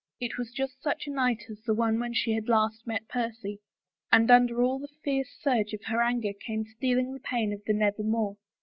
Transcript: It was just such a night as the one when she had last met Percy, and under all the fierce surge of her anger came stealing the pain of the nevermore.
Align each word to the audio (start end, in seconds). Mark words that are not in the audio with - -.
It 0.19 0.35
was 0.39 0.51
just 0.51 0.81
such 0.81 1.05
a 1.05 1.11
night 1.11 1.43
as 1.47 1.61
the 1.61 1.75
one 1.75 1.99
when 1.99 2.11
she 2.15 2.31
had 2.31 2.47
last 2.49 2.87
met 2.87 3.07
Percy, 3.07 3.59
and 4.11 4.31
under 4.31 4.63
all 4.63 4.79
the 4.79 4.87
fierce 5.03 5.29
surge 5.39 5.73
of 5.73 5.83
her 5.83 6.01
anger 6.01 6.33
came 6.33 6.65
stealing 6.65 7.13
the 7.13 7.19
pain 7.19 7.53
of 7.53 7.61
the 7.67 7.73
nevermore. 7.73 8.37